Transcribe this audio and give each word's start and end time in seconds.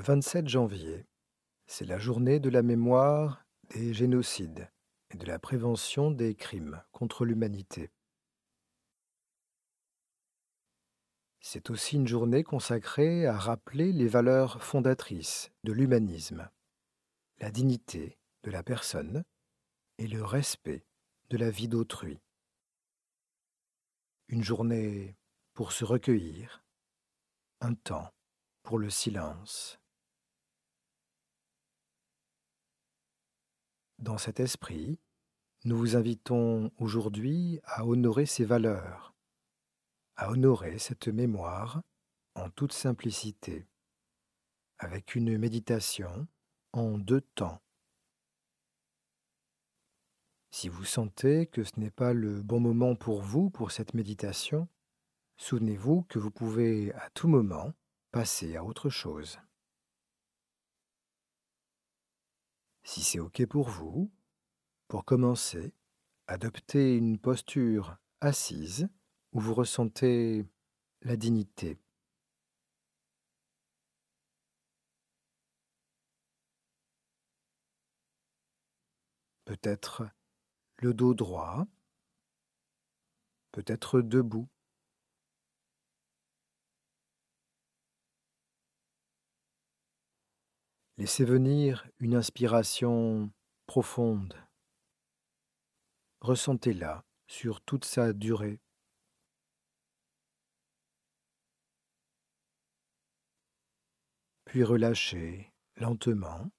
Le 0.00 0.06
27 0.06 0.48
janvier, 0.48 1.04
c'est 1.66 1.84
la 1.84 1.98
journée 1.98 2.40
de 2.40 2.48
la 2.48 2.62
mémoire 2.62 3.44
des 3.74 3.92
génocides 3.92 4.70
et 5.10 5.18
de 5.18 5.26
la 5.26 5.38
prévention 5.38 6.10
des 6.10 6.34
crimes 6.34 6.82
contre 6.90 7.26
l'humanité. 7.26 7.90
C'est 11.40 11.68
aussi 11.68 11.96
une 11.96 12.08
journée 12.08 12.44
consacrée 12.44 13.26
à 13.26 13.36
rappeler 13.36 13.92
les 13.92 14.08
valeurs 14.08 14.64
fondatrices 14.64 15.52
de 15.64 15.72
l'humanisme, 15.74 16.48
la 17.38 17.50
dignité 17.50 18.18
de 18.44 18.50
la 18.50 18.62
personne 18.62 19.22
et 19.98 20.06
le 20.06 20.24
respect 20.24 20.86
de 21.28 21.36
la 21.36 21.50
vie 21.50 21.68
d'autrui. 21.68 22.22
Une 24.28 24.44
journée 24.44 25.18
pour 25.52 25.72
se 25.72 25.84
recueillir, 25.84 26.64
un 27.60 27.74
temps 27.74 28.14
pour 28.62 28.78
le 28.78 28.88
silence. 28.88 29.79
Dans 34.00 34.16
cet 34.16 34.40
esprit, 34.40 34.98
nous 35.66 35.76
vous 35.76 35.94
invitons 35.94 36.72
aujourd'hui 36.78 37.60
à 37.64 37.84
honorer 37.84 38.24
ces 38.24 38.46
valeurs, 38.46 39.14
à 40.16 40.30
honorer 40.30 40.78
cette 40.78 41.08
mémoire 41.08 41.82
en 42.34 42.48
toute 42.48 42.72
simplicité, 42.72 43.68
avec 44.78 45.14
une 45.14 45.36
méditation 45.36 46.26
en 46.72 46.96
deux 46.96 47.20
temps. 47.20 47.60
Si 50.50 50.70
vous 50.70 50.86
sentez 50.86 51.46
que 51.46 51.62
ce 51.62 51.78
n'est 51.78 51.90
pas 51.90 52.14
le 52.14 52.40
bon 52.40 52.58
moment 52.58 52.96
pour 52.96 53.20
vous 53.20 53.50
pour 53.50 53.70
cette 53.70 53.92
méditation, 53.92 54.66
souvenez-vous 55.36 56.04
que 56.04 56.18
vous 56.18 56.30
pouvez 56.30 56.94
à 56.94 57.10
tout 57.10 57.28
moment 57.28 57.74
passer 58.12 58.56
à 58.56 58.64
autre 58.64 58.88
chose. 58.88 59.38
Si 62.90 63.04
c'est 63.04 63.20
OK 63.20 63.46
pour 63.46 63.68
vous, 63.68 64.10
pour 64.88 65.04
commencer, 65.04 65.72
adoptez 66.26 66.96
une 66.96 67.20
posture 67.20 67.98
assise 68.20 68.88
où 69.30 69.38
vous 69.38 69.54
ressentez 69.54 70.44
la 71.02 71.16
dignité. 71.16 71.78
Peut-être 79.44 80.02
le 80.78 80.92
dos 80.92 81.14
droit, 81.14 81.68
peut-être 83.52 84.00
debout. 84.00 84.48
Laissez 91.00 91.24
venir 91.24 91.88
une 91.98 92.14
inspiration 92.14 93.32
profonde. 93.64 94.34
Ressentez-la 96.20 97.06
sur 97.26 97.62
toute 97.62 97.86
sa 97.86 98.12
durée. 98.12 98.60
Puis 104.44 104.62
relâchez 104.62 105.50
lentement 105.76 106.50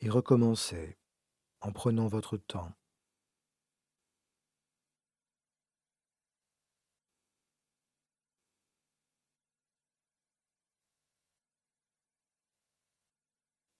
et 0.00 0.08
recommencez 0.08 0.96
en 1.60 1.70
prenant 1.70 2.06
votre 2.06 2.38
temps. 2.38 2.72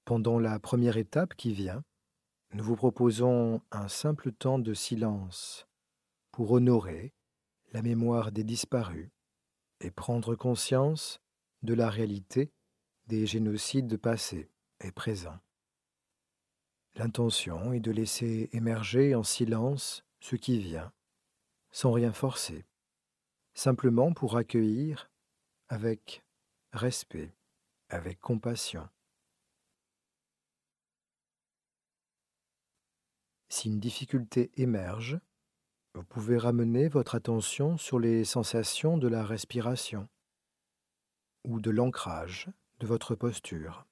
Pendant 0.08 0.38
la 0.38 0.58
première 0.58 0.96
étape 0.96 1.34
qui 1.34 1.52
vient, 1.52 1.84
nous 2.54 2.64
vous 2.64 2.76
proposons 2.76 3.60
un 3.70 3.88
simple 3.88 4.32
temps 4.32 4.58
de 4.58 4.72
silence 4.72 5.68
pour 6.32 6.50
honorer 6.52 7.12
la 7.74 7.82
mémoire 7.82 8.32
des 8.32 8.42
disparus 8.42 9.10
et 9.82 9.90
prendre 9.90 10.34
conscience 10.34 11.20
de 11.60 11.74
la 11.74 11.90
réalité 11.90 12.50
des 13.06 13.26
génocides 13.26 13.98
passés 13.98 14.50
et 14.80 14.92
présents. 14.92 15.40
L'intention 16.94 17.74
est 17.74 17.80
de 17.80 17.90
laisser 17.90 18.48
émerger 18.52 19.14
en 19.14 19.22
silence 19.22 20.06
ce 20.20 20.36
qui 20.36 20.58
vient, 20.58 20.90
sans 21.70 21.92
rien 21.92 22.14
forcer, 22.14 22.64
simplement 23.52 24.14
pour 24.14 24.38
accueillir 24.38 25.10
avec 25.68 26.24
respect, 26.72 27.34
avec 27.90 28.18
compassion. 28.20 28.88
Si 33.48 33.68
une 33.68 33.80
difficulté 33.80 34.50
émerge, 34.56 35.18
vous 35.94 36.04
pouvez 36.04 36.38
ramener 36.38 36.88
votre 36.88 37.14
attention 37.14 37.76
sur 37.76 37.98
les 37.98 38.24
sensations 38.24 38.98
de 38.98 39.08
la 39.08 39.24
respiration 39.24 40.08
ou 41.44 41.60
de 41.60 41.70
l'ancrage 41.70 42.48
de 42.78 42.86
votre 42.86 43.14
posture. 43.14 43.87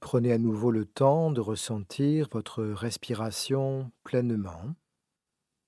Prenez 0.00 0.32
à 0.32 0.38
nouveau 0.38 0.70
le 0.70 0.86
temps 0.86 1.30
de 1.30 1.40
ressentir 1.40 2.28
votre 2.32 2.64
respiration 2.64 3.92
pleinement, 4.02 4.74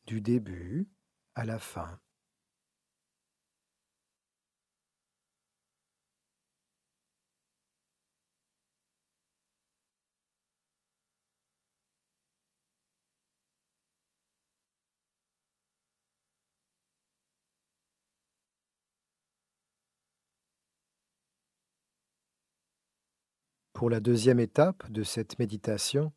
du 0.06 0.20
début 0.22 0.88
à 1.34 1.44
la 1.44 1.58
fin. 1.58 2.00
Pour 23.82 23.90
la 23.90 23.98
deuxième 23.98 24.38
étape 24.38 24.88
de 24.92 25.02
cette 25.02 25.40
méditation, 25.40 26.12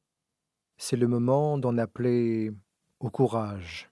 c'est 0.78 0.98
le 0.98 1.08
moment 1.08 1.58
d'en 1.58 1.80
appeler 1.80 2.52
au 3.00 3.10
courage, 3.10 3.90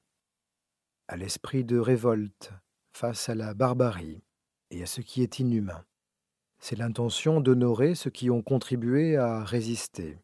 à 1.08 1.18
l'esprit 1.18 1.64
de 1.64 1.80
révolte 1.80 2.52
face 2.96 3.30
à 3.30 3.34
la 3.34 3.56
barbarie 3.56 4.22
et 4.70 4.84
à 4.84 4.86
ce 4.86 5.02
qui 5.02 5.24
est 5.24 5.40
inhumain. 5.40 5.84
C'est 6.60 6.75
l'intention 6.75 7.42
d'honorer 7.42 7.96
ceux 7.96 8.12
qui 8.12 8.30
ont 8.30 8.44
contribué 8.44 9.18
à 9.18 9.44
résister, 9.44 10.20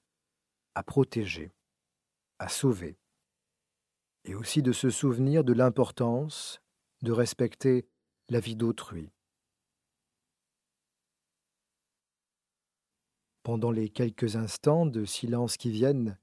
à 0.76 0.84
protéger, 0.84 1.52
à 2.38 2.50
sauver, 2.50 3.00
et 4.26 4.36
aussi 4.36 4.62
de 4.62 4.74
se 4.74 4.92
souvenir 4.92 5.44
de 5.44 5.54
l'importance 5.54 6.62
de 7.02 7.12
respecter 7.12 7.88
la 8.30 8.42
vie 8.42 8.56
d'autrui. 8.56 9.10
Pendant 13.44 13.72
les 13.72 13.90
quelques 13.90 14.36
instants 14.36 14.86
de 14.86 15.06
silence 15.06 15.58
qui 15.58 15.72
viennent, 15.72 16.18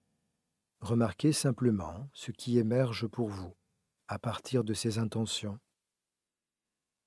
remarquez 0.80 1.32
simplement 1.32 2.08
ce 2.12 2.30
qui 2.30 2.58
émerge 2.58 3.06
pour 3.06 3.28
vous 3.28 3.56
à 4.08 4.18
partir 4.18 4.64
de 4.64 4.74
ces 4.74 4.98
intentions. 4.98 5.58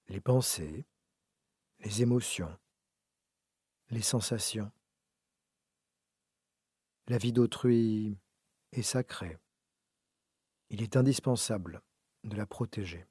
les 0.08 0.20
pensées, 0.20 0.88
les 1.82 2.02
émotions, 2.02 2.58
les 3.90 4.02
sensations. 4.02 4.72
La 7.08 7.20
vie 7.20 7.32
d'autrui 7.32 8.18
est 8.72 8.82
sacrée. 8.82 9.38
Il 10.70 10.82
est 10.82 10.98
indispensable 10.98 11.82
de 12.24 12.36
la 12.36 12.48
protéger. 12.48 13.06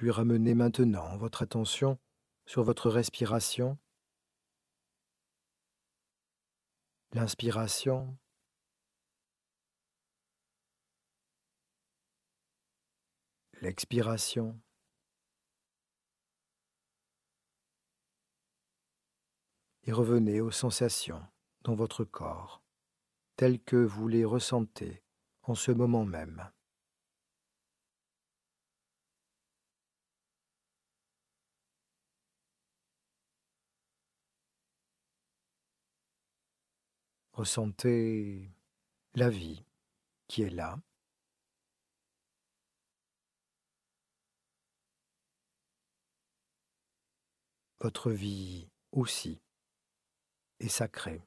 Puis 0.00 0.10
ramenez 0.10 0.54
maintenant 0.54 1.18
votre 1.18 1.42
attention 1.42 1.98
sur 2.46 2.62
votre 2.62 2.88
respiration, 2.88 3.76
l'inspiration, 7.12 8.16
l'expiration. 13.60 14.58
Et 19.84 19.92
revenez 19.92 20.40
aux 20.40 20.50
sensations 20.50 21.22
dans 21.60 21.74
votre 21.74 22.04
corps, 22.04 22.62
telles 23.36 23.62
que 23.62 23.76
vous 23.76 24.08
les 24.08 24.24
ressentez 24.24 25.02
en 25.42 25.54
ce 25.54 25.72
moment 25.72 26.06
même. 26.06 26.50
Ressentez 37.40 38.50
la 39.14 39.30
vie 39.30 39.64
qui 40.28 40.42
est 40.42 40.50
là. 40.50 40.78
Votre 47.80 48.10
vie 48.10 48.68
aussi 48.92 49.40
est 50.58 50.68
sacrée. 50.68 51.22